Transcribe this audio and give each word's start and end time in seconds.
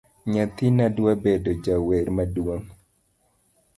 Nyathina 0.31 0.85
dwa 0.95 1.13
bedo 1.23 1.51
jawer 1.63 2.05
maduong 2.15 2.65